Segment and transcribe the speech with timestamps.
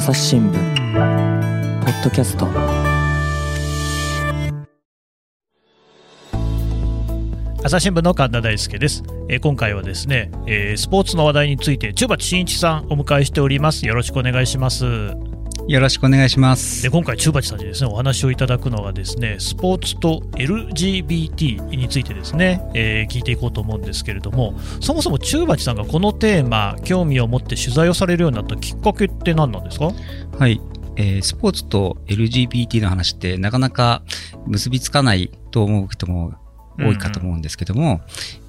[0.00, 0.52] 朝日新聞
[1.84, 2.48] ポッドキャスト。
[7.62, 13.86] 朝日新聞の神田大輔です、えー今回はですね、えースポーツの話題について中鉢真一さんお迎えしております。
[13.86, 14.86] よろしくお願いします。
[15.70, 16.90] よろしくお願いしますで。
[16.90, 29.92] 今回中鉢さんにですねお話をいただくのがですねスポーツと LGBT についてですね、えー聞いていこうと思うんですけれどもそもそも中鉢さんがこのテーマ興味を持って取材をされるようになったきっかけって何なんですか？
[30.36, 30.60] はい。
[30.96, 34.02] えースポーツと LGBT の話ってなかなか
[34.48, 36.34] 結びつかないと思う人も
[36.80, 38.00] 多いかと思うんですけども、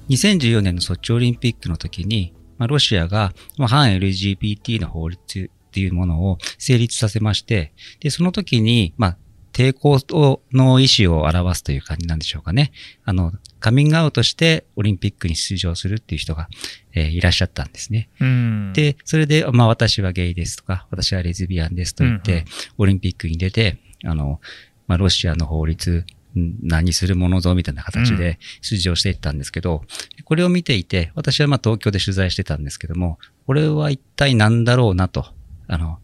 [0.08, 9.16] 2014年のソチオリンピックの時に、まあ、ロシアが、まあ、反 LGBT の法律っていうものを成立させまして、で、その時に、まあ、
[9.52, 12.72] 抵抗をの意思を表すという感じなんでしょうかね。
[13.04, 16.48] あの、カミングアウトしてオリンピックに出場するっていう人が、
[16.94, 18.08] えーいらっしゃったんですね。
[18.20, 22.44] うんで、それで、まあ私はゲイですとか、私はレズビアンですと言って、うんうん
[22.78, 24.40] オリンピックに出て、あの、
[24.86, 26.04] まあロシアの法律、
[26.38, 29.84] ん何するものぞみたいな形うで出場していったんですけど、
[30.24, 35.26] これを見ていて、私はまあ東京で取材してたんですけども、これは一体何だろうなと、
[35.72, 35.98] あの、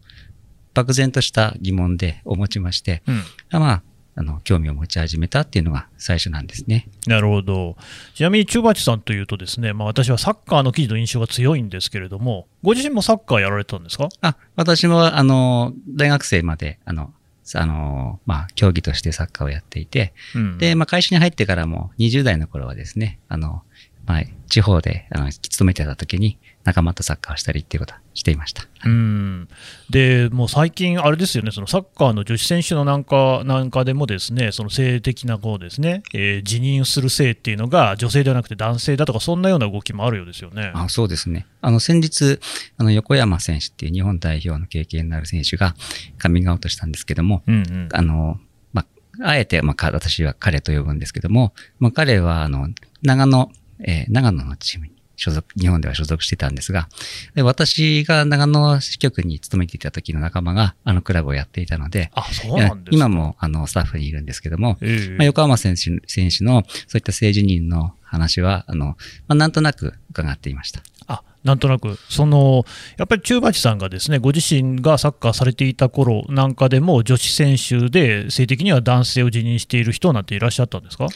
[0.73, 3.23] 漠然とした疑問で思ちまして、うん
[3.59, 3.83] まあ、
[4.15, 6.87] あの、興味を持ち始めたっていうのが最初なんですね。
[7.05, 7.77] なるほど。
[8.15, 14.09] ちなみに中鉢さんというとですね、まあ、私はサッカーの記事の印象が強いんですけれども、ご自身もサッカーやられてたんですか？
[14.21, 17.13] あ、私も、あの、大学生まで、あの、
[17.55, 23.63] あの、まあ、競技としてサッカーをやっていて、うんで、まあ、会社に入ってからも、20代の頃はですね、あの、
[24.05, 28.63] まあ、地方で、あの、勤めてた時に、仲間とサッカーをしたりっていうことはしていました。
[28.85, 29.47] うん
[29.89, 40.71] でもう最近、あれですよね、そのサッカーの女子選手のなんかなんかでも、ですねその性的なこうですね、えー辞任する性っていうのが女性ではなくて男性だとか、そんなような動きもあるようですよね。
[40.73, 41.45] あそうですね。
[41.61, 42.39] あの、先日、
[42.77, 45.75] あの、横山選手っていう日本代表の経験のある選手が
[46.17, 48.39] カミングアウトしたんですけども、うんうんあの、
[48.73, 48.85] ま
[49.21, 52.69] あ、あえて、まあ、か私は彼と呼ぶんですけども、まあ、彼は、あの、
[53.01, 53.51] 長野、
[53.85, 56.87] えー長野のチームに所属、日本では所属してたんですが、
[57.35, 63.05] で私が長野支局に勤めていた時の仲間が、あのクラブをやっていたので、あそうなんですか。
[63.05, 65.15] 今も、あの、スタッフにいるんですけども、ええ。
[65.17, 68.95] まあ、横浜選手選手のそういった政治人の話は、あの、ま
[69.29, 70.81] あ、なんとなく伺っていました。
[71.07, 72.65] あなんとなく、その
[72.97, 81.07] やっぱり中鉢さんがですねご自身がサッカーされていた頃なんかでも、女子選手で性的には男性を辞任している人なんていらっしゃったんですか？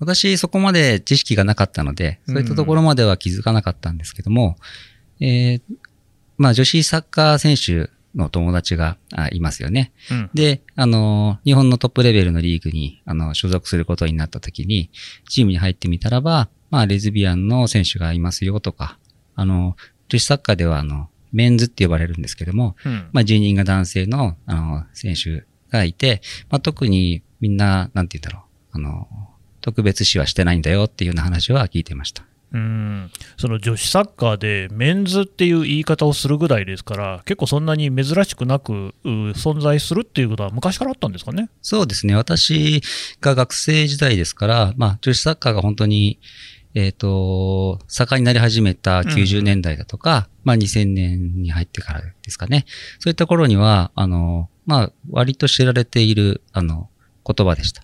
[0.00, 4.56] 私、そこまで知識がなかったので、そういったところまでは気づかなかったんですけども、
[5.20, 5.62] えー
[6.38, 9.92] まあ、女子サッカー選手の友達があいますよね。
[10.10, 10.30] うん。
[10.32, 14.90] で、あの、日本のトップレベルのリーグに、あの、所属することになった時に、
[15.28, 18.98] チームに入ってみたらば、まあ、レズビアンの選手がいますよとか、
[19.34, 19.76] あの、
[20.08, 23.10] 女子サッカーでは、あの、メンズって呼ばれるんですけども、うん。
[23.12, 29.08] まあ、10人が男性の、あの、選手がいて、まあ、特にみんな、なんて言うんだろう、あの、
[29.60, 32.24] 特別視はしてないんだよっていうような話は聞いてました。
[32.52, 41.48] うんその女子サッカーでメンズっていう言い方をするぐらいですから、結構そんなに珍しくなくう存在するっていうことは昔からあったんですかね？
[41.62, 42.16] そうですね。
[42.16, 42.82] 私
[43.20, 46.18] が学生時代ですから、まあ、女子サッカーが本当に、
[46.74, 52.64] えっ、と、盛んになり始めた90年代だとか、まあ2000年に入ってからですかね。
[52.98, 56.88] そういった頃には、あの、まあ、割と知られている、あの、
[57.26, 57.82] 言葉でした。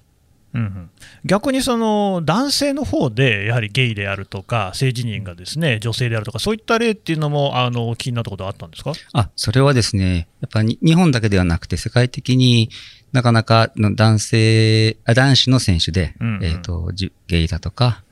[0.56, 0.91] うんうん、
[1.25, 8.93] 逆にその男性の方で、やはりゲイであるとか、性自認がですね女性であるとか、そういった例っていうのもあの気になったことはあったんですか？
[9.12, 12.71] あ、それはですね、やっぱり日本だけではなくて世界的に
[13.12, 16.44] なかなかの男性、あ男子の選手で、うんうん。
[16.44, 18.03] えっ、と、じゲイだとか、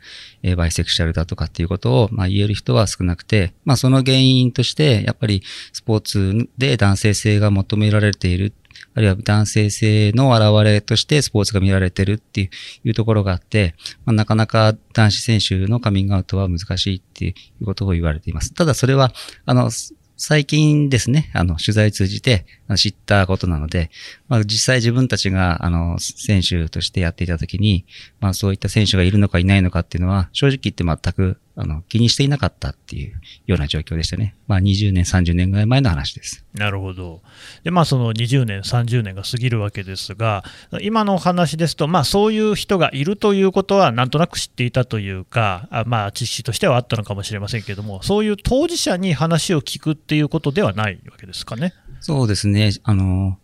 [0.42, 8.52] えーバイセクシャルだとかっていうことを、まあ、言える人は少なくて、まあ、その原因として、やっぱりスポーツで男性性が求められている、
[8.94, 12.50] あるいは男性性の表れとしてスポーツが見られてるって
[12.84, 13.74] いうところがあって、
[14.04, 18.54] まあ、なかなか男子選手のカミングアウトは難しいっていうことを言われています。
[18.54, 19.12] ただそれは、
[19.46, 19.70] あの、
[20.16, 23.90] 最近ですね、あの、取材通じて知ったことなので、
[24.28, 27.84] まあ、実際自分たちが、あの、選手としてやっていたときに、
[28.20, 34.34] まあ、そういった選手がいるのかいないのかっていうのは、正直言って全く、あの、気にしていなかったっていうような状況でしたね。
[34.48, 36.44] まあ、20年、30年ぐらい前の話です。
[36.52, 37.22] なるほど。
[37.62, 40.42] で、まあ、その20年、30年が過ぎるわけですが、
[40.80, 51.72] 今のお話ですと、まあ、そういう人がいるということは、なんとなく知っていたというか、あまあ、知識としてはあったのかもしれませんけれども、そういう当事者に話を聞くっていうことではないわけですかね。
[52.00, 52.72] そうですね。
[52.82, 53.38] あの、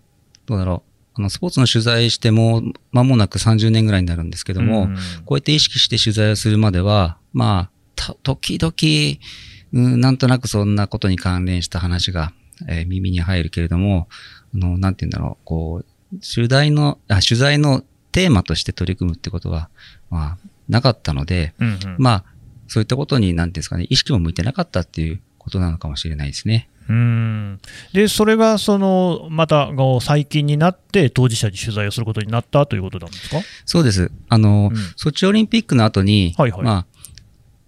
[0.46, 0.90] どうだろう。
[1.14, 2.62] あの、スポーツの取材しても、
[2.92, 7.79] 間もなく30年ぐらいになるんですけども、うんこうやって意識して取材をするまでは、まあ、た
[8.22, 12.32] 時々、うん、なんとなくそんなことに関連した話が
[12.68, 14.06] えー耳に入るけれども、
[14.54, 17.82] あの、なんて言うんだろう、こう、取材の、あ、取材の
[18.12, 19.70] テーマとして取り組むってことは、
[20.10, 20.38] まあ、
[20.68, 21.96] なかったので、うんうん。
[21.98, 22.24] まあ、
[22.68, 26.68] そういったことに、なんていうんですかね、意識も向いてなかったっていうことなのかもしれないですね。
[26.88, 27.60] うん。
[27.92, 29.70] でそれがそのまた
[30.00, 33.36] 最近になって当事者に取材をすることになったということなんですか？
[33.64, 34.10] そうです。
[34.28, 34.76] あの、うん。
[34.96, 36.62] ソチオリンピックの後に、はいはい。
[36.62, 36.86] まあ、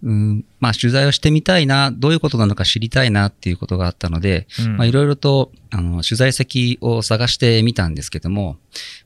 [0.03, 4.47] うん、まあ、取材をしてみたいな、どういうことなのか知りたいなっていうことがあったので、
[4.81, 8.57] いろいろと、あの、取材先を探してみたんですけども、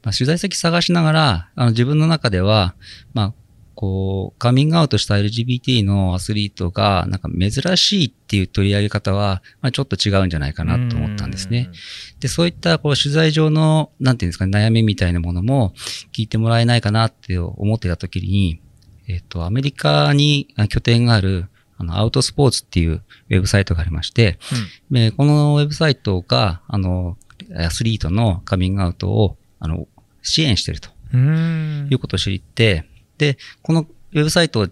[0.04, 2.74] まあ、取材先探しながら、あの、自分の中では、
[3.14, 3.34] まあ、
[3.76, 11.70] こう、カミングアウトした LGBT のアスリートが、なんか珍しいっていう取り上げ方は、まあ、ちょっと違うんじゃないかなと思ったんですね。
[12.20, 15.76] で、そういった、こう、取材上の、なんていうんですかね、悩みみたいなものも
[16.12, 18.60] 聞いてもらえないかなって思ってた時に、
[19.08, 24.40] えっと、アメリカにあ拠点がある、あの、アウトスポーツっていうウェブサイトがありまして、
[24.92, 27.18] でこのウェブサイトが、あの、
[27.56, 29.88] アスリートのカミングアウトを、あの、
[30.22, 30.90] 支援していると。
[31.14, 31.32] うんう
[31.86, 31.88] ん。
[31.90, 32.86] いうことを知って、
[33.18, 34.68] で、このウェブサイト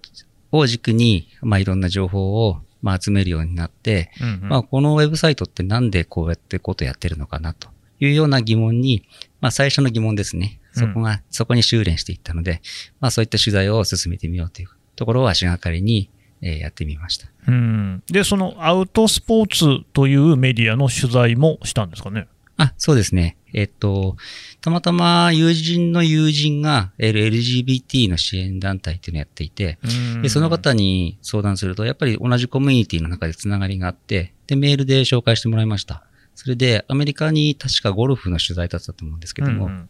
[0.51, 4.49] を軸に、まあ、いろんな情報を、まあ、集めるようになって、うんうん。
[4.49, 9.03] まあ、このウェブサイトってなんでこうやってことやってるのかなというような疑問に、
[9.41, 10.59] まあ、最初の疑問ですね。
[10.75, 12.61] そこが、そこに修練していったので、
[12.99, 16.09] まあ、そういった取材を進めてみようというところを足がかりに、
[16.41, 17.27] えーやってみました。
[17.47, 22.27] うんでそのアウトスポーツというメディアの取材もしたんですかね？
[22.57, 23.37] あ、そうですね。
[23.53, 24.15] えっと、
[24.61, 29.77] たまたま友人の友人が LGBT の支援団体っていうのをやっていて、
[30.21, 36.03] で、その方に相談すると、やっぱり同じコミュニティの中でつながりがあって、で、メールで紹介してもらいました。
[36.35, 39.89] それで、アメリカに確かゴルフの取材だったと思うんですけども、うんうん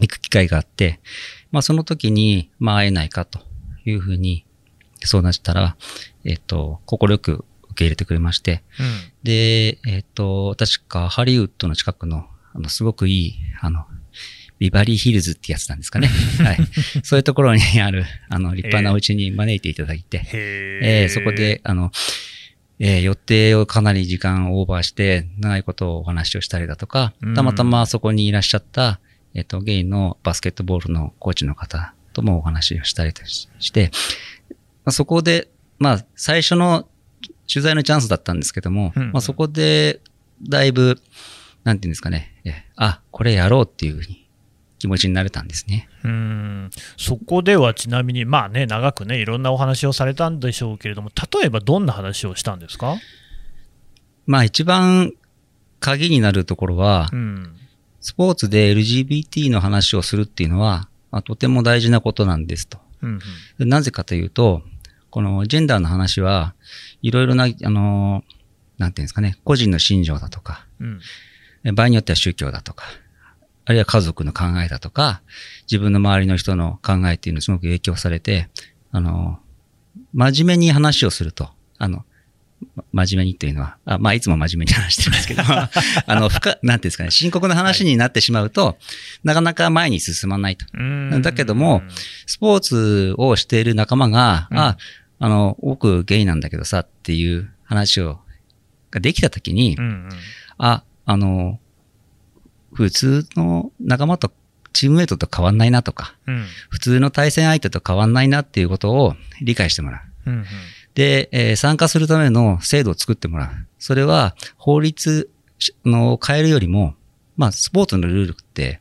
[0.00, 1.00] 行く機会があって、
[1.50, 3.40] まあその時に、まあ会えないかと
[3.84, 4.44] いうふうに
[5.04, 5.76] 相談したら、
[6.24, 8.62] えっと、快く受け入れてくれまして、
[9.22, 13.86] で、えっと、確かハリウッドの近くの、あの、すごくいい、あの、
[14.58, 16.08] ビバリーヒルズってやつなんですかね。
[16.42, 16.58] はい。
[17.04, 21.92] そういうところに ある、あの、立派なお家に招いていただいて、へえーそこで、あの、
[22.80, 29.00] えー予定をかなり時間オーバーして、長いことをお話をしたりだとかうん、たまたまそこにいらっしゃった、
[29.34, 33.90] えっ、と、ゲイのバスケットボールのコーチの方ともお話をしたりして、
[34.84, 35.48] まあ、そこで、
[35.78, 36.88] まあ、最初の
[37.52, 39.12] 取材のチャンスだったんですけども、うん。
[39.12, 40.00] まあ、そこで、
[40.48, 41.00] だいぶ、
[41.64, 44.28] なんていうんですかね、えあ、これやろうっていうふうに
[44.78, 45.88] 気持ちになれたんですね。
[46.04, 46.70] うん。
[46.96, 52.96] そこではちなみに、まあね、長くね、いろんなお話をされたんでしょうけれども、例えばどんな話をしたんですか、
[54.26, 55.12] まあ、一番
[55.80, 57.54] 鍵になるところは、うん
[58.00, 62.78] スポーツで LGBT の話をするっていうのは、まあ、とても大事なことなんですと。
[63.02, 63.18] うん
[63.58, 64.62] でなぜかというと、
[65.10, 66.54] このジェンダーの話は、
[67.02, 68.24] いろいろな、あの、
[68.76, 71.00] なんていうんですかね、個人の信条だとか、うん。
[71.64, 72.84] え場合によっては宗教だとか、
[73.64, 75.22] あるいは家族の考えだとか、
[75.70, 78.48] 自分の周りの人の考えっていうのにすごく影響されて、
[78.90, 79.38] あの、
[80.14, 82.04] 真面目に話をすると、あの、ま
[82.92, 85.70] 真面目にというのは、あまあ、いつも真面目に話してますけど、 あ
[86.14, 88.78] の、深、なんていうんですかね、深刻な話になってしまうと、
[89.24, 90.66] なかなか前に進まないと。
[90.72, 91.22] うん。
[91.22, 91.82] だけども
[92.26, 94.58] スポーツをしている仲間が、うん。
[94.58, 94.76] あ、
[95.18, 98.20] あの、僕ゲイなんだけどさっていう話を、
[98.90, 100.08] ができたときに、うんうん。
[100.58, 101.60] あ、あの、
[102.72, 104.32] 普通の仲間と、
[104.72, 106.44] チームメイトと変わんないなとか、うん。
[106.68, 110.30] 普通の対戦相手と変わんないなっていうことを理解してもらう。
[110.30, 110.44] うん
[110.98, 113.50] で、えー参加するための制度を作ってもらう。
[113.78, 115.30] それは法律
[115.84, 116.96] のを変えるよりも、
[117.36, 118.80] まあ、スポーツのルールって、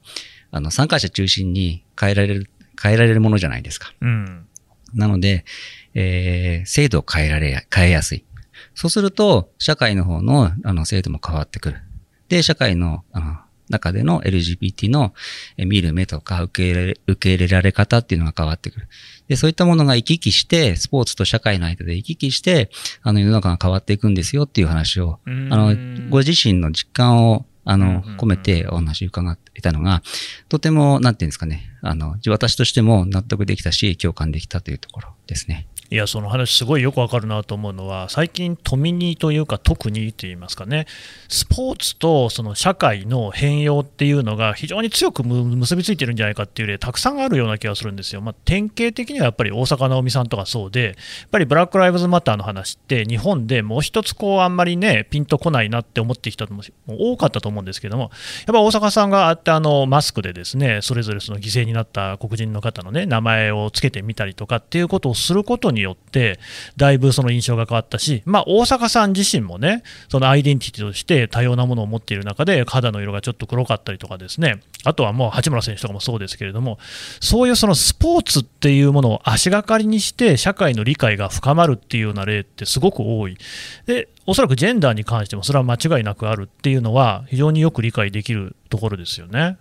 [0.50, 2.50] あの、参加者中心に変えられる、
[2.81, 3.93] 変えられるものじゃないですか。
[4.01, 4.47] うん
[4.95, 5.45] なので、
[5.93, 8.25] えー制度を変えられ、変えやすい。
[8.74, 11.81] そうすると、社会の方の、あの、制度も変わってくる。
[12.29, 13.38] で、社会の、あの、
[13.69, 15.13] 中での LGBT の
[15.57, 18.88] え見る目とか受け入れ、受け入れられ方っていうのが変わってくる。
[19.27, 22.69] で、そういったものが行き来して、スポーツと社会の間で行き来して、
[23.01, 30.01] あの、世の中が変わっていくんですよっていう話を、うんあの、ご自身の実感を、あの込めてお話を伺っていたのが、
[30.47, 35.67] とても、なんていうんですかね、あの、私としても納得できたし、共感できたというところですね。
[35.89, 40.86] いや、その話、すごいよくわかるなと思うのは、最近、トミニというか、特にといいますかね、
[41.27, 48.22] スポーツとその社会の変容っていうのが非常に強く結びついてるんじゃないかっていう例、たくさんあるような気がするんですよ。
[48.22, 58.12] まあ、典型的にはやっぱり大坂なおみさんとかそうで、やっぱりブラック・ライブズ・マターの話って、日本でもう一つ、こう、あんまりね、ピンとこないなって思ってきたのも多かったと思うんですけども、
[58.46, 66.39] やっぱ大阪さんがあってあのマスクでですねそれぞれその犠牲になった黒人の方のね名前をつけてみたりとかっていうことをすることにによって、
[66.75, 76.79] だいぶその印象が変わったし、まあ、大阪さん自身もね、そのアイデンティティとして多様なものを持っている中で、肌の色がちょっと黒かったりとかですね、あとはもう八村選手とかもそうですけれども、
[77.22, 83.38] そういうそのスポーツっていうものを足がかりにして、社会の理解が深まるっていうような例ってすごく多い。
[83.86, 89.57] でおそらくジェンダーに関してもそれは間違いなくあるっていうのは非常によく理解できるところですよね。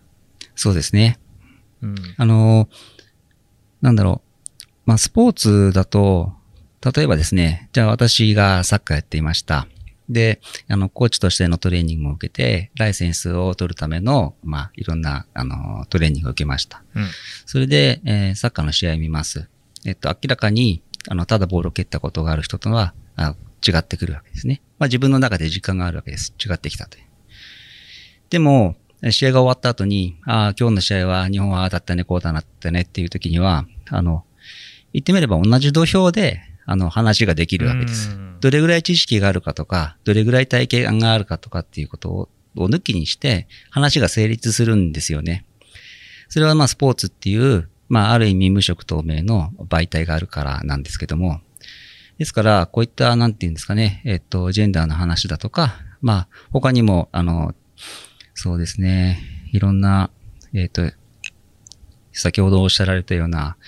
[0.57, 1.19] そうですね。
[1.83, 2.69] うん、あの、
[3.81, 4.26] なんだろう。
[4.87, 6.33] まあ、スポーツだと、
[6.95, 9.67] 例えばですね、じゃあ私がサッカーやっていました。
[10.09, 16.85] で、あの、コーチとしてのトレーニングも受けて、ライセンスを取るための、まあ、いろんな、あの、トレーニングを受けました。
[16.95, 17.09] うん、
[17.45, 19.49] それで、えー、サッカーの試合見ます。
[19.85, 23.35] えっと、明らかに、あの、ただボールを蹴ったことがある人とは、あ
[23.67, 24.63] 違ってくるわけですね。
[24.79, 26.35] まあ自分の中で時間があるわけです。
[26.39, 27.05] 違ってきたという。
[28.31, 28.77] でも、
[29.11, 34.25] 試合が終わった後に、ああ、今日の試合は日本はああだったね、こうだなったねっていう時には、あの、
[34.97, 38.17] 言ってみれば同じ土俵で、あの、話ができるわけです。
[38.41, 45.45] どれぐらい知識があるかとか、どれぐらい体験があるかとかっていうことを、を抜きにして、話が成立するんですよね。
[46.31, 51.43] それはまあスポーツっていう、まあある意味無色透明の媒体があるからなんですけども、
[52.17, 57.55] ですから、こういった、なんていうんですかね、えっと、ジェンダーの話だとか、まあ、他にも、あの、
[58.33, 59.21] そうですね、
[59.53, 60.11] いろんな、
[60.55, 60.91] えっと、
[62.13, 63.59] 先ほどおっしゃられたような、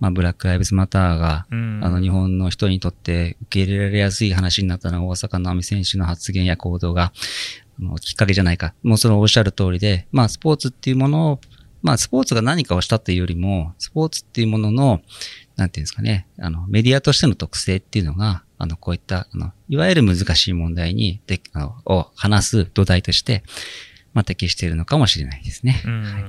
[0.00, 7.12] まあ、ブラック・ライブズ・マターが、あの、日本の人にとって受け入れられやすい話になったのは、大阪の亜美選手の発言や行動が、
[8.00, 8.74] きっかけじゃないか。
[8.82, 11.40] もうそのおっしゃる通りで、まあ、スポーツっていうものを、
[11.82, 15.00] まあ、スポーツが何かをしたっていうよりも、スポーツっていうものの、
[15.56, 23.42] なんていうんですかね、あの、メディアとしての特性っていうのが、あの、こういった、あの、いわゆる難しい問題に、で、あの、を話す土台として、
[24.12, 25.80] まあ、適しているのかもしれないですね。
[25.84, 26.24] はい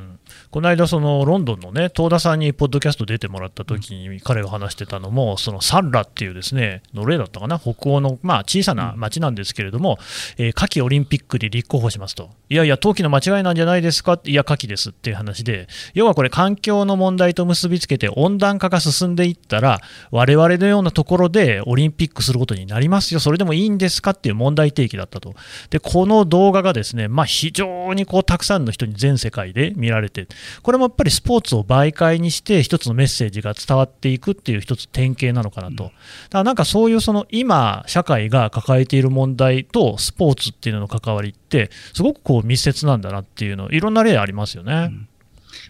[0.52, 10.00] この間、そのロンドンのね、東田さんにポッドキャスト出てもらった時に、彼が話してたのも、そのサンラっていうですね、の例だったかな、北欧の、まあ、小さな町なんですけれども、
[10.40, 14.20] えー、夏季オリンピックに立候補しますと、いやいや、冬季の間違いなんじゃないですか？
[14.24, 25.36] いや、夏季ですっていう話で、要はこれ、環境の問題と結びつけて、温暖化が進んでいったら、我々のようなところでオリンピックすることになりますよ、それでもいいんですかっていう問題提起だったと。
[25.70, 30.28] で、この動画がですね、まあ、非常にこうたくさんの人に全世界で見られて、
[30.62, 35.94] これもやっぱりスポーツを媒介にして一つのメッセージが伝わっていくっていう一つ典型なのかなと、だか
[36.32, 44.74] らなんかそういうその今社会が抱えている問題とスポーツっていうのの関わりってすごくこう密接なんだなっていうのいろんな例ありますよね。
[44.74, 45.08] うん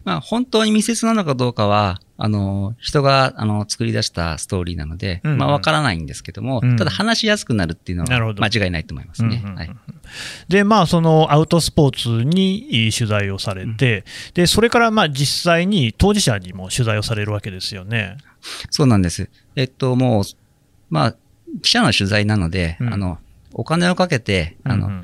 [0.04, 9.42] まあ、本当に密接なのかどうかは、あの、人が、あの、作り出したストーリーなので、うんうん、まあ、わからないんですけども、うん、ただ話しやすくなるっていうのは間違いないと思いますね。
[9.56, 9.72] はい。
[10.50, 18.18] で、まあ、そのアウトスポーツに取材をされて、うん、で、それから、まあ、実際に当事者にも取材をされるわけですよね。
[18.70, 19.30] そうなんです。
[19.56, 20.24] えっと、もう、
[20.90, 21.16] まあ、
[21.62, 23.18] 記者の取材なので、うん、あの、
[23.54, 25.04] お金をかけて、あの、うんうん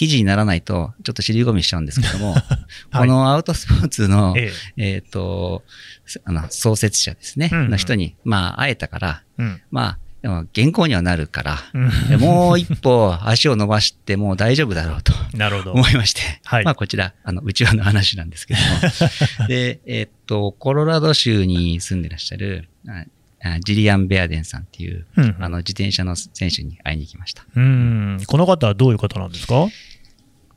[0.00, 2.42] 記事にならないと、ちょっと尻込みしちゃうんですけども、 はい、
[3.00, 4.94] このアウトスポーツの、ええ。
[4.94, 5.62] えー、と、
[6.24, 15.72] あの、創設者ですね、うんうん、の人に、まあ、会えたから、うん、まあ、でも原稿にはなるから、うん、もう一歩足を伸ばしてもう大丈夫だろうとなるほど。
[15.72, 22.70] 思いまして、はい、まあこちら、あの、内輪の話なんですけども、 で、えー、っと、コロラド州に住んでらっしゃる、
[23.64, 27.44] ジリアン・ベアデンさんっていう、うん、あの自転車の選手に会いに行きました。
[27.56, 28.18] うん。
[28.26, 29.66] この方はどういう方なんですか？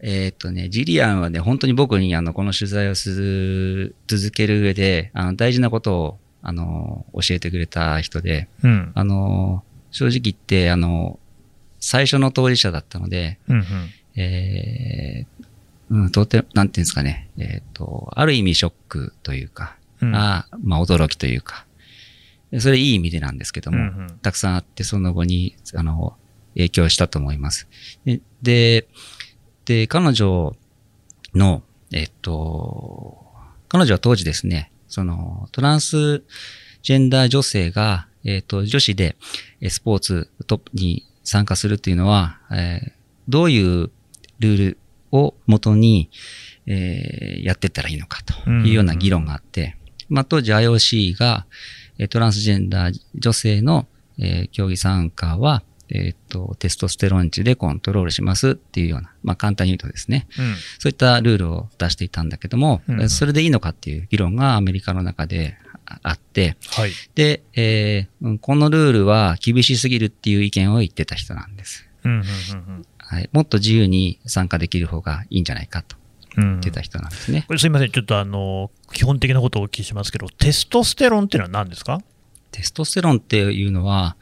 [0.02, 11.20] えっ、とね、ジリアンはね、本当に僕にあの、この取材をする、続ける上で、あの、大事なことを、あの、教えてくれた人で、うん、あの、正直言って、あの、
[11.80, 13.66] 最初の当事者だったので、うんうん、
[14.22, 15.46] えー、
[15.90, 21.66] うん、とて、なんていうんですかね、えっ、ー、と、ある意味ショックというか、うん、あまあ驚きというか、
[22.60, 26.16] それいい意味でなんですけども、うんうん、たくさんあって、その後に、あの、
[26.56, 27.68] 影響したと思います。
[28.06, 28.88] で、で、
[29.66, 30.56] で彼女
[31.34, 33.26] の、えっと、
[33.70, 36.24] 彼女は当時ですね、その、トランス
[36.84, 39.16] ジェンダー女性が、えっと、女子で
[39.70, 42.92] スポーツトップに参加するっていうのは、えー、
[43.28, 43.90] どういう
[44.40, 44.78] ルール
[45.12, 46.10] をもとに、
[46.66, 49.78] えー、やっていったらいいのかというような議論があって、
[50.10, 51.46] まあ、当時 IOC が、
[52.10, 53.88] トランスジェンダー女性の、
[54.20, 65.58] えー、競技参加は、えっ、と、テストステロン値でコントロールしますっていうような、まあ簡単に言うとですね、うん、そういったルールを出していたんだけども、うんうん、それでいいのかっていう議論がアメリカの中で
[66.02, 71.88] あって、はい、で、えー、このルールは厳しすぎるっていう意見を言ってた人なんです。
[72.98, 75.96] はい、もっと自由に参加できる方がいいんじゃないかと。
[76.36, 77.12] 言ってた人なん。
[77.12, 77.46] ですね。
[77.48, 82.02] これすみません、ちょっとあの、基本的なことをお聞きしますけど、テストステロンっていうのは何ですか？
[82.52, 84.16] テストステロンっていうのは、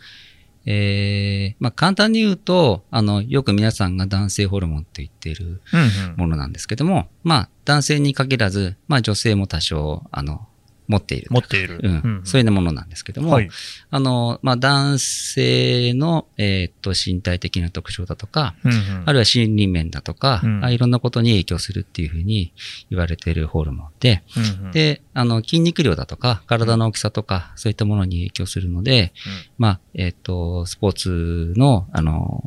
[0.65, 6.15] えー、まあ、簡単に言うと、あの、よく皆さんが男性ホルモンと言っているうんうん。
[6.17, 10.47] ものなんですけども、まあ、男性に限らず、まあ、女性も多少、あの、
[10.91, 11.27] 持っている。
[11.31, 11.79] 持っている。
[11.81, 12.21] うん。
[12.25, 13.49] そういうものなんですけども、はい。
[13.89, 22.53] あの、まあ、男性の、えーっと、身体的な特徴だとか、うんうんあるいは心理面だとか、うんあいろんなことに影響するっていうふうに
[22.89, 29.13] 言われているホルモンで、うんうんで、あの、筋肉量だとか、体の大きさとか、そういったものに影響するので、
[29.57, 32.43] まあ、えっ、と、スポーツの、あの、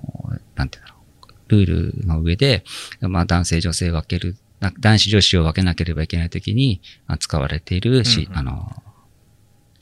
[0.55, 0.99] なんていうんだろ
[1.49, 2.65] う、ルールの上で、
[3.01, 4.37] まあ、男性、女性分ける、な
[4.71, 8.83] 男子、女子を分けなければいけないときに、あ使われているし、うんうんあの、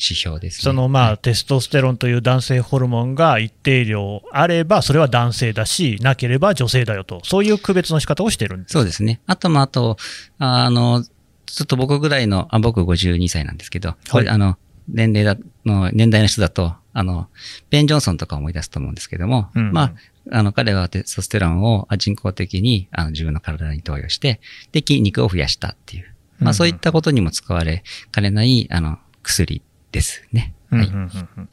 [0.03, 0.63] 指標ですね。
[0.65, 8.73] そのまあ、はいテストステロンという男性ホルモンが一定量あれば、それは男性だし、なければ女性だよと、そういう区別の仕方をしてるんです。
[8.73, 9.21] そうですね。
[9.27, 9.97] あと、まあ、あと、
[10.39, 11.05] あの、
[11.47, 14.57] ちょっと僕ぐらいの、あ僕52歳なんですけど、これ、あの、
[14.89, 17.29] 年齢だ、の、年代の人だと、あの、
[17.71, 19.95] ベン・ジョンソンとか思い出すと思うんですけども、うんうんまあ、
[20.31, 24.41] あの、彼はテストステロンをあ人工的に、あの、自分の体に投与して、
[24.73, 26.13] で、筋肉を増やしたっていう。
[26.39, 30.55] まあ、そういったことにも使われかねない、あの、薬ですね。
[30.71, 30.87] はい。
[30.87, 31.49] うんうんうんうん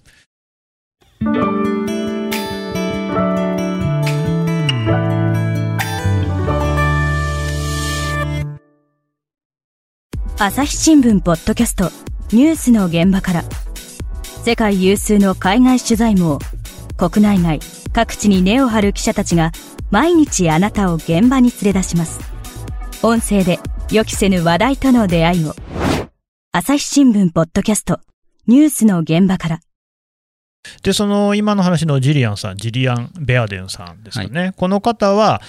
[10.41, 11.91] 朝日新聞ポッドキャスト
[12.31, 13.43] ニュースの現場から
[14.45, 16.39] 世界有数の海外取材網
[16.97, 17.59] 国内外
[17.93, 19.51] 各地に根を張る記者たちが
[19.91, 22.19] 毎日あなたを現場に連れ出します。
[23.03, 23.59] 音声で
[23.91, 25.55] 予期せぬ話題との出会いを。
[26.51, 27.99] 朝日新聞ポッドキャスト
[28.47, 29.59] ニュースの現場から。
[30.83, 35.41] で、その今の話のジリアンさん、ジリアン・ベアデンさんですよね、この方は、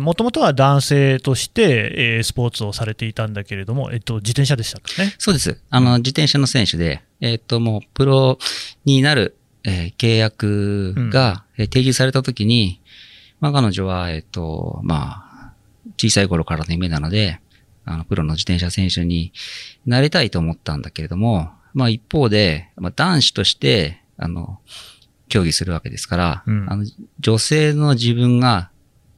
[0.00, 5.14] もともとは男性として、えースポーツをされていたんだけれども、えっと、自転車でしたかね。
[5.18, 5.58] そうです。
[5.70, 8.38] あの、自転車の選手で、えっ、と、もう、プロ
[8.84, 12.82] になる、えー契約が、えー提示されたときに、
[13.40, 15.52] まあ、彼女は、えっ、と、まあ、
[15.96, 17.40] 小さい頃からの夢なので、
[17.84, 19.32] あの、プロの自転車選手に
[19.86, 24.58] なりたいと思ったんだけれども、まあ、一方で、まあ、男子として、あの、
[25.28, 26.84] 競技するわけですから、うんあの、
[27.20, 28.70] 女性の自分が、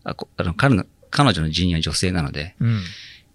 [0.05, 2.81] あの彼の、彼女の人員は女性なので、うん。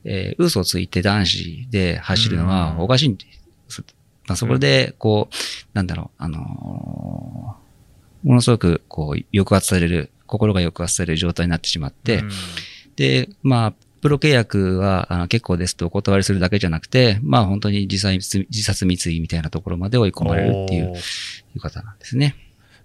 [0.05, 3.25] えー嘘をついて男子で走るのはうんおかしいんで
[3.67, 3.84] す。
[4.30, 5.36] まあ、そこで、こう、
[5.74, 12.30] なんだろう、あのーものすごく、こう、抑圧される、心が抑圧される状態になってしまって、うん
[12.96, 21.00] で、まあ、プロ契約はあの結構ですとお断りするだけじゃなくて、まあ本当に自殺自殺未遂みたいなところまで追い込まれるっていうい
[21.56, 22.36] う方なんですね。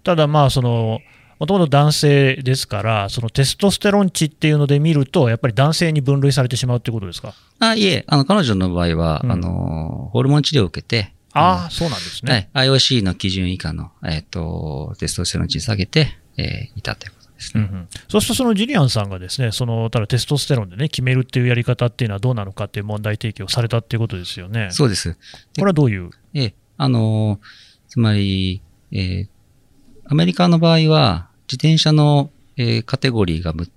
[0.03, 0.99] ただまあその
[1.39, 7.33] もともと男性ですから、そのテストステロン値っていうので見ると、やっぱり男性に分類されてしまうってことですか？
[7.59, 12.49] あ、いえ、あの、彼女の場合は、うんあの、ホルモン治療を受けて、ああ、そうなんですね。
[12.53, 12.67] はい。
[12.69, 17.69] IOC の基準以下の、えっ、と、テストステロン値下げて、えーいたということですね。
[17.71, 24.69] うんうん、そうすると、そのジリアンさんがですね、そのただテストステロンでね、決めるっていうやり方っていうのはどうなのかっていう問題提起をされたっていうことですよね。
[24.71, 25.13] そうです。
[25.13, 25.17] こ
[25.57, 26.09] れはどういう？
[26.33, 27.39] ええ、あのー
[27.87, 29.27] つまり、えー
[30.07, 33.67] アメリカの場合は、自転車の、えーカテゴリーがむ、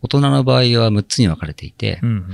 [0.00, 2.26] 大人の場合は6つに分かれていて、うんうん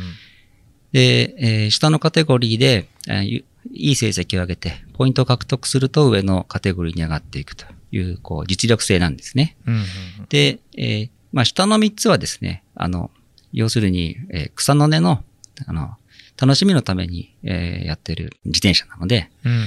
[0.92, 9.56] で、えー下のカテゴリーで、えーゆいい成績を上げて、ポイントを獲得すると上のカテゴリーに上がっていくという、こう、実力性なんですね。
[9.66, 9.82] うんうん
[10.28, 13.10] で、えーまあ、下の3つはですね、あの、
[13.52, 15.22] 要するに、えー草の根の、
[15.66, 15.96] あの、
[16.40, 19.64] 楽しみのために、えーやってる自転車なので、うん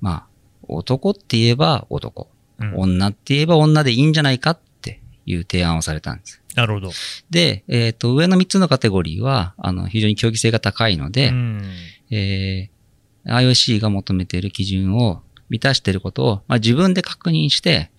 [0.00, 0.26] まあ、
[0.62, 6.40] 男って言えば男、うん女って言えば女でいいんじゃないかっていう提案をされたんです。
[6.54, 6.90] なるほど。
[7.30, 11.62] で、えっ、と、上の3つのカテゴリーは、あの、非常に競技性が高いので、うん
[12.10, 12.81] えー
[13.26, 17.90] IOC が求めている基準を満たしていることを、まあ、自分で確認して、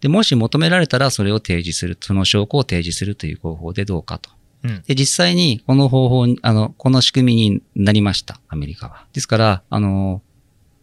[0.00, 4.30] で、もし求められたらそれを提示する、その証拠を提示するという方法でどうかと。
[4.64, 9.06] うんで、実際にこの方法に、あの、この仕組みになりました、アメリカは。
[9.12, 10.22] ですから、あの、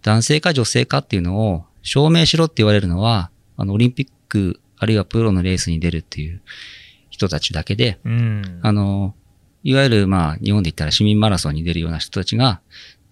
[0.01, 6.41] 男性か女性かっていうのを証明しろって言われるのは、あの、オリンピック、あるいはプロのレースに出るっていう
[7.09, 9.15] 人たちだけで、うんあの、
[9.63, 12.61] いわゆる、まあ、日本で言ったら市民マラソンに出るような人たちが、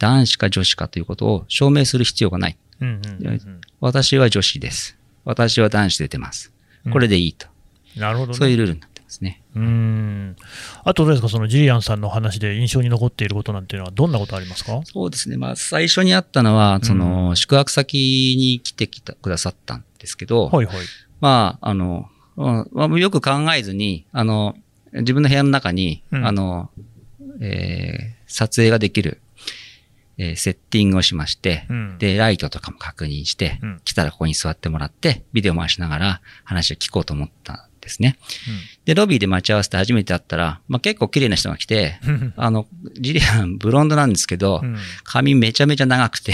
[0.02, 2.58] 男子か女子かということを証明する必要がない。
[2.82, 4.98] うんうんうん私は女子です。
[5.26, 6.52] 私は男子で出てます。
[6.92, 7.48] これでいいと。
[7.96, 8.38] なるほど、ね。
[8.38, 9.42] そういうルールになってますね。
[9.56, 10.36] うん。
[10.84, 14.82] あとどうですか、そのジリアンさんの話で印象に残っていることなんていうのはどんなことありますか？
[14.86, 15.38] そうですね。
[15.38, 20.78] まあ、最初にあったのは、その、宿泊先に来てきたくださったんですけど、はいはい。
[21.20, 24.56] まあ、あの、うんまあよく考えずに、あの、
[24.94, 26.72] 自分の部屋の中に、うんあの、
[27.42, 29.20] えー撮影ができる、
[30.22, 38.18] えーセッティングをしまして、うん、で、ライトとかも確認して、うん来たらここに座ってもらって、ビデオ回しながら話を聞こうと思ったんですね。
[38.86, 42.68] で、ロビーで待ち合わせて初めて会ったら、まあ、結構綺麗な人が来て、うんあの、
[43.00, 46.34] ジリアン、ブロンドなんですけど、うん髪めちゃめちゃ長くて、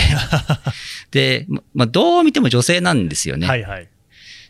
[1.11, 3.47] で、ままあ、どう見ても女性なんですよね。
[3.47, 3.87] はいはい。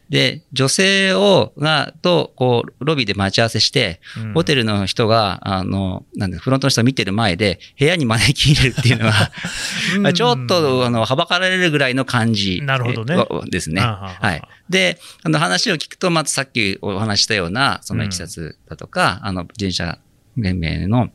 [0.10, 9.32] で、女性を、が、と、こう、ロビーで待ち合わせして、うんホテルの人が、あの、なんで、フロントの人が見てる前で、部屋に招き入れるっていうのは、
[10.00, 12.62] まあちょっと、あの、はばかられるぐらいの感じ。
[12.62, 13.17] なるほどね
[13.50, 13.82] ですね。
[13.82, 14.41] あはい。
[14.70, 20.00] で、あの、話を聞くと、まずさっきお話ししたような、そのいきさつだとか、あの、人社
[20.36, 21.10] 連盟の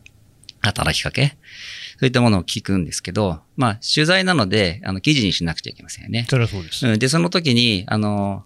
[0.60, 1.36] 働きかけ、
[1.98, 6.26] そういったものを聞くんですけど、まあ、取材なので、あの、記事にしなくちゃいけませんよね。
[6.28, 6.86] それはそうです。
[6.86, 8.44] うん、で、その時に、あの、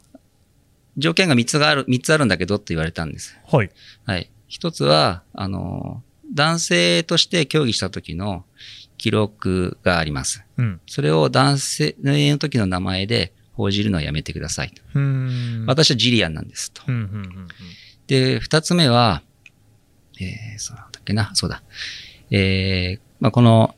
[0.96, 3.38] 条件が3つがある、3つあるんだけどって言われたんです。
[3.46, 3.70] はい。
[4.04, 4.30] はい。
[4.48, 6.02] 一つは、あの、
[6.34, 8.44] 男性として協議した時の
[8.98, 10.44] 記録があります。
[10.56, 10.80] うん。
[10.86, 14.82] それを男性の時の名前で報じるのはやめてくださいと。
[14.94, 15.66] うーん。
[15.66, 16.82] 私はジリアンなんですと。
[16.86, 17.48] うんうんうん
[18.06, 19.22] で、二つ目は、
[20.20, 21.62] えー、そうなんだっけな、そうだ。
[22.30, 23.74] えー、まあ、この、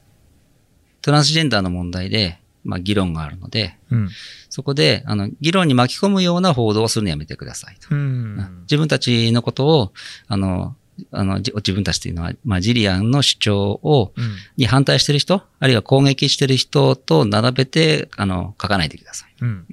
[1.00, 4.10] トランスジェンダーの問題で、まあ、議論があるので、うん。
[4.58, 4.62] うん。
[4.62, 7.94] そこで、あの、議論に巻き込むような報道をするのやめてくださいと。
[7.94, 8.62] うん。
[8.62, 9.92] 自分たちのことを、
[10.26, 10.74] あの、
[11.12, 14.36] あの、じ自分たちというのは、まあ、ジリアンの主張を、うん。
[14.56, 19.34] に反対してる人、あるいは攻撃してる人と並べて、あの、書かないでください。
[19.40, 19.66] うん。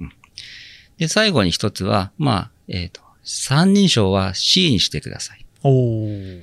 [0.98, 5.44] で、最後に一つは、まあ、えっ、と、三人称は C にしてください。
[5.62, 6.42] おー。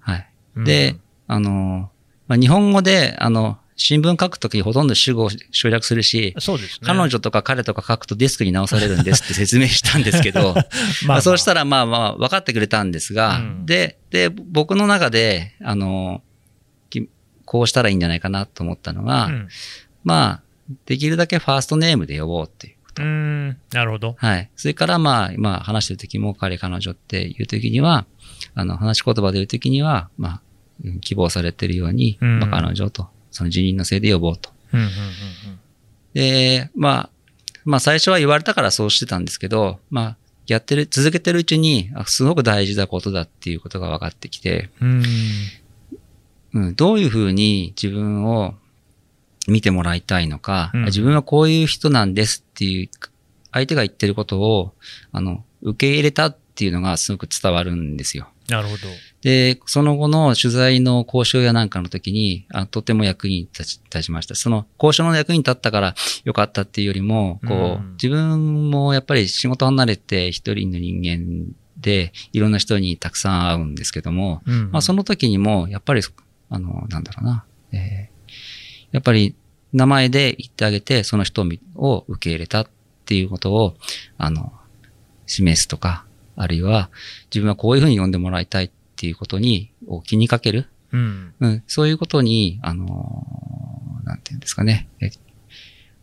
[0.00, 0.28] はい。
[0.56, 1.90] うんで、あの、
[2.28, 6.86] まあ、日本語で、あの、新聞書くときほとんど主語を省略するし、そうですね。
[6.86, 10.54] 彼女とか彼とか書くとデスクに直されるんですって説明したんですけど、
[11.06, 16.22] まあ、そうしたら、らまあまあ分かってくれたんですが、うんで、で、僕の中で、あの、
[16.90, 17.08] き
[17.44, 19.48] こうしたらいいんじゃないかなと思ったのが、うん。
[20.04, 20.42] まあ、
[20.86, 22.74] できるだけファーストネームで呼ぼうっていう。
[22.98, 23.56] うーん。
[23.72, 24.14] なるほど。
[24.18, 24.50] はい。
[24.56, 28.06] それからまあ、今話してる時も彼彼女っていう時には、
[28.54, 30.42] あの、話し言葉で言う時には、まあ、
[30.84, 34.50] うん希望されてるように、うんまあ、彼女と、その辞任のせいで呼ぼうと。
[36.14, 37.10] で、まあ、
[37.64, 40.16] まあ最初は言われたからそうしてたんですけど、まあ、
[40.46, 45.02] やってる、続けてるうちに、あすごく大事なことだっていうことが分かってきて、うん。
[46.54, 48.54] うん、どういうふうに自分を
[49.48, 52.90] 見てもらいたいのか、うん自分はこういう人なんですっていう、
[53.52, 54.72] 相手が言ってることを、
[55.12, 58.28] あの、受け入れたっていうのがすごく伝わるんですよ。
[58.48, 58.82] なるほど。
[59.22, 64.34] で、その後の取材の交渉やなんかの時に、あとても役に立ち立ちました。
[64.34, 74.70] その交渉の役に立ったから良かったっていうよりも、こう、うん自分もやっぱり仕事離れて一人の人間で、いろんな人にたくさん会うんですけども、うん。
[74.72, 76.02] まあその時にも、やっぱり、
[76.48, 78.12] あの、なんだろうな、えー
[78.92, 79.34] やっぱり
[79.72, 81.44] 名前で言ってあげて、その人
[81.76, 82.66] を受け入れたっ
[83.06, 83.74] ていうことを、
[84.18, 84.52] あの、
[85.26, 86.04] 示すとか、
[86.36, 86.90] あるいは
[87.30, 88.70] 自分はこういうふうに呼んでもらいたいっ
[89.02, 90.66] ていうことに、を気にかける。
[90.92, 91.34] うん。
[91.40, 95.10] うん、そういうことに、あのーなんていうんですかね、え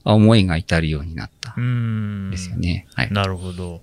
[0.06, 1.62] 思いが至るようになったう。
[1.62, 2.32] ん。
[2.32, 2.88] ですよね。
[2.96, 3.12] はい。
[3.14, 3.72] なるほど。
[3.74, 3.82] やっ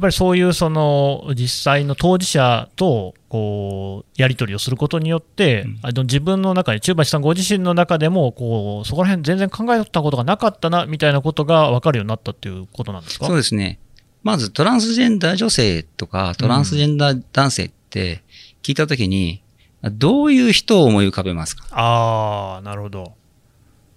[0.00, 13.26] ぱりそういうその実際の当事者とこうやり取りをすることによって、うんあの自分の中に、中橋さんご自身の中でもこう、そこら辺全然考えたことがなかったなみたいなことが分かるようになったっていうことなんですか？
[13.26, 13.78] そうですね。
[14.22, 18.22] まずトランスジェンダー女性とかトランスジェンダー男性って
[18.62, 19.42] 聞いたときに、
[19.82, 21.64] どういう人を思い浮かべますか？
[21.70, 23.14] ああ、なるほど。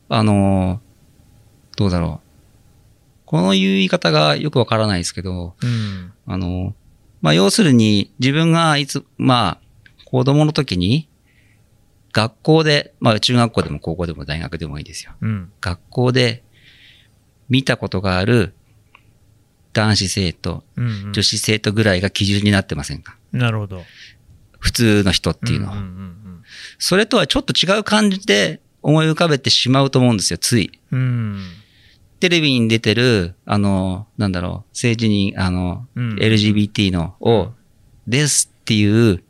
[0.09, 0.81] あの、
[1.75, 2.29] どうだろう。
[3.25, 6.13] この言い方がよくわからないですけど、うん。
[6.25, 6.75] あの、
[7.21, 11.09] まあ、要するに自分がいつ、まあ、子供の時に
[12.11, 15.13] 学校で、まあ、中学校でも高校でも大学でもいいですよ。
[15.19, 15.51] うん。
[15.59, 16.43] 学校で
[17.49, 18.53] 見たことがある
[19.73, 21.13] 男子生徒、うん、うん。
[21.13, 23.17] 女子生徒ぐらいが基準になってませんか？
[23.31, 23.83] なるほど。
[24.63, 25.75] っ普通の人っていうのは。
[26.79, 30.71] それとはちょっと違う感じで思い浮かべてしまうと思うんですよ、つい。
[30.91, 30.99] うん。
[30.99, 31.39] うん。
[32.19, 37.51] テレビに出てる、あの、なんだろう、政治に、あの、うん LGBT の、を、
[38.07, 39.23] ですっていう、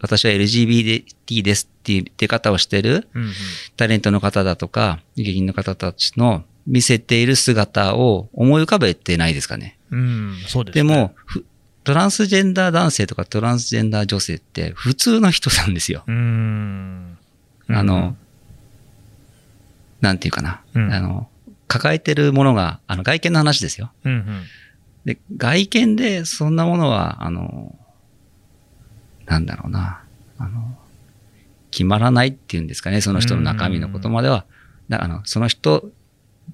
[0.00, 3.32] 私は LGBT ですっていう出方をしてるうん。
[3.76, 9.78] タレントの方だとか、芸人の方たちの見せている姿を思い浮かべてないですかね。
[9.90, 10.36] うん。
[10.46, 10.82] そうです、ね。
[10.82, 11.44] でも、ふ
[11.84, 16.04] トランスジェンダー男性とかトランスジェンダー女性って普通の人なんですよ。
[16.06, 17.18] うん。
[17.68, 18.16] あの、
[20.00, 20.62] なんていうかな。
[20.74, 21.28] うんあの、
[21.68, 23.92] 抱えてるものが、あの、外見の話ですよ。
[24.04, 24.42] うんうん。
[25.04, 27.76] で、外見でそんなものは、あの、
[29.26, 30.02] なんだろうな。
[30.38, 30.76] あの、
[31.70, 33.00] 決まらないっていうんですかね。
[33.00, 34.46] その人の中身のことまでは
[34.88, 35.90] だあのその人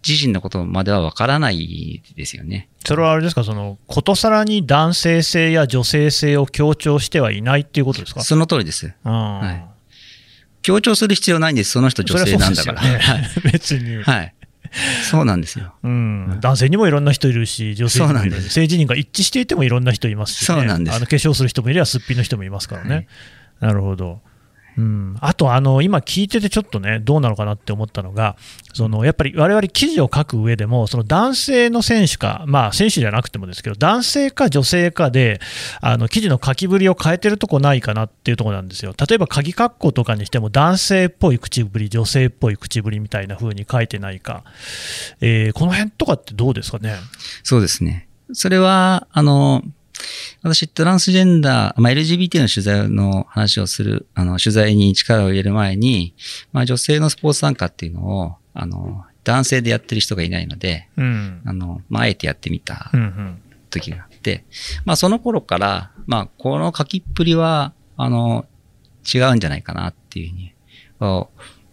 [0.06, 2.68] 自身のことまではわからないですよね。
[2.86, 8.22] それはあれですか、そのことさらに男性性や女性性を強調してはいないっていうことですか？
[8.22, 8.92] その通りです。
[9.02, 9.70] はい
[10.62, 11.70] 強調する必要ないんです。
[11.70, 12.82] その人女性なんだから。
[12.82, 13.00] ね、
[13.50, 14.34] 別に、はい。
[15.10, 15.74] そうなんですよ。
[15.82, 22.94] うん、男性にもいろんな人いるし、女性にもいるそうなんです政治人が一致していてもいろんな人いますし、ね、そうなんですあの化粧する人もいれば、すっぴんの人もいますからね。
[22.94, 23.06] はい
[23.60, 24.20] なるほど。
[24.78, 28.36] うん、あとあの、今聞いててちょっとね、どうなのかなって思ったのが、
[28.72, 35.40] そのやっぱり我々記事を書く上でも、その男性の選手か、まあ、選手じゃなくてもですけど、男性か女性かで、
[35.80, 38.94] あの記事の書きぶりを変えてるとこないかなっていうところなんですよ。
[38.96, 44.44] 例えば、鍵括弧とかにしても、男性っぽい口ぶり、女性っぽい口ぶりみたいな風に書いてないか、
[45.20, 46.94] えーこの辺とかってどうですかね？
[47.42, 48.08] そうですね。
[48.32, 49.62] それは、あの、
[50.42, 56.14] 私、トランスジェンダー、まあ、LGBT の取材の話をする、あの、取材に力を入れる前に、
[56.52, 61.42] まあ、女性のスポーツ参加っていうのを、あの、男性でやってる人がいないので、うん。
[61.44, 64.44] あの、まあ、あえてやってみたうんうん時があって、
[64.84, 68.46] まあ、その頃から、まあ、この書きっぷりは、あの、
[69.12, 70.52] 違うんじゃないかなっていうふうに、
[71.00, 71.26] あ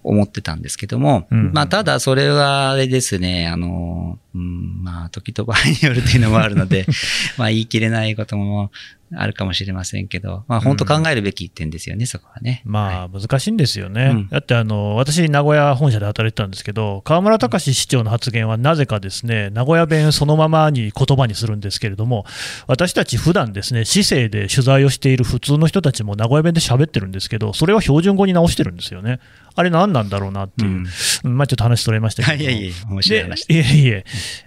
[0.08, 1.52] 思ってたんですけども、うん。
[1.54, 6.86] まあ、ただ、それはあれですね、あの、うん、まあ、時と場合によるっていうのもあるので、
[7.38, 8.72] まあ、言い切れないことも
[9.16, 12.62] あるかもしれませんけど、まあ、本当考えるべき点ですよね、そこはね。
[12.66, 14.28] まあ、難しいんですよね、うん。
[14.28, 22.26] だってあの私、名古屋本社で働いてたんですけど、河村隆市長の発言はなぜかですね名古屋弁そのままに言葉にするんですけれども、
[22.68, 29.20] 私たち普段ですね市政で取材をしている普通の人たちも名古屋弁で喋ってるんですけど、それは標準語に直してるんですよね。
[29.58, 30.86] あれ、何なんだろうなっていう、
[31.24, 32.44] うんまあ、ちょっと話それましたけど。
[32.44, 34.06] いやいや面白いで話いえいえ、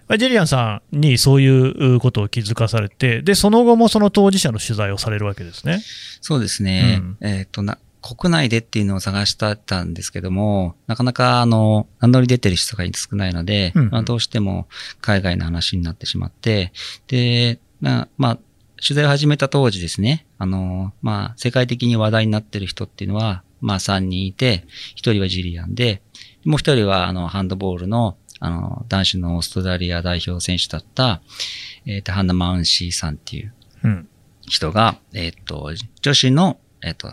[0.08, 5.82] まあジェリアンさんにそういうことを気づかされて、でその後もその当事者の取材をされるわけですね。
[6.20, 7.00] そうですね。
[7.00, 14.68] うんえっ、とな、国内でっていうのを探してたんですけども、なかなかあの、名乗り出てる人が少ないので、うんうんまあ、どうしても
[15.00, 16.72] 海外の話になってしまって、
[17.08, 18.38] で、なまあ、
[18.80, 24.64] 取材を始めた当時ですね、あの、まあ、世界的に話題になってる人っていうのは、まあ、3人いて、
[24.96, 26.02] 1人はジリアンで、
[26.44, 31.20] もう1人はあの、ハンドボールの、あの、男子のオーストラリア代表選手だった、
[31.86, 34.08] えっ、と、ハンナ・マウンシーさんっていううん
[34.46, 37.12] 人が、えっ、と、女子の、えっ、と、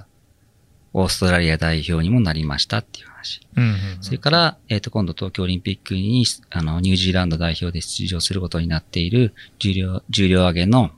[0.93, 3.41] オーストラリア代表にもなりましたっていう話。
[3.55, 10.91] うんうんうんそれから、えっ、と、今度東京オリンピックに、あの、ニュージーランド代表で出場することになっている重量、重量上げの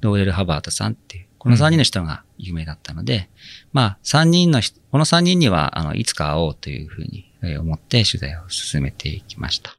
[0.00, 3.28] ローレル・ハバートさんっていう、この3人の人が有名だったので、
[3.72, 9.77] まあ、3人の人、この3人には、あの、いつか会おうというふうに思って取材を進めていきました。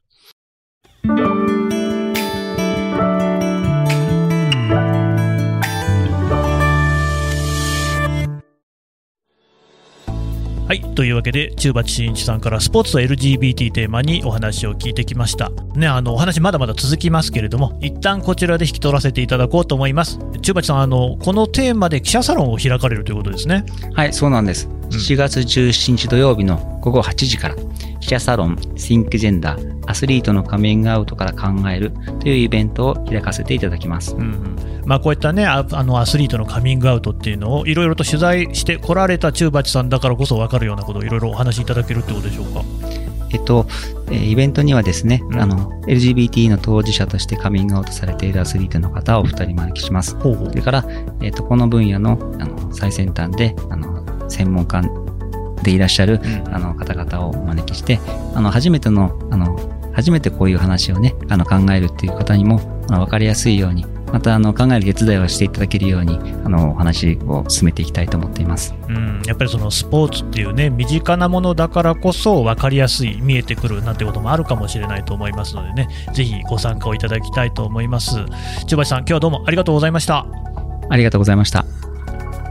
[10.70, 10.82] はい。
[10.94, 15.50] というわけで、中鉢真一さんからスポーツと LGBT テーマにお話を聞いてきました。
[15.74, 20.20] ね、あの、お話まだまだ続きますけれども、一旦こちらで引き取らせていただこうと思います。
[20.42, 23.64] 中鉢さん、あの、このテーマで記者サロンを開かれるということですね。
[23.94, 24.68] はい、そうなんです。
[24.90, 27.56] 7月17日土曜日の午後8時から、
[28.00, 34.14] 記者サロン、シンクジェンダー、アスリートのカミングアウトから考えるというイベントを開かせていただきます。
[34.14, 42.62] うんうんまあ、こういったねああのアスリートのカミングアウトっていうのをいろいろと取材してこられた中鉢さんだからこそ分かるようなことをいろいろお話しいただけるってことでしょうか？
[43.32, 43.66] えっと、
[44.10, 50.16] えーイベントにはですね、うんあの、LGBT の当事者としてカミングアウトされているアスリートの方をお二人招きします。
[50.16, 50.84] ほうほうそれから、
[51.20, 54.82] えっと、この分野の、あの、最先端で、あの、専門家
[55.62, 57.98] でいらっしゃる、うんあの、方々をお招きして、
[58.34, 59.58] あの、初めての、あの、
[59.92, 68.74] 初めてこういう話をね、あの、考えるっていう方にも、あの、わかりやすいように、また、あの、考える手伝いをしていただけるように、あの、お話を進めていきたいと思っています。
[68.88, 78.16] うん、やっぱりそのスポーツっていうね身近なものだからこそ分かりやすい見えてくるなんてこともあるかもしれないと思いますのでねぜひご参加をいただきたいと思います
[78.66, 80.26] 中鉢さん今日はどうもありがとうございました
[80.88, 81.79] ありがとうございました。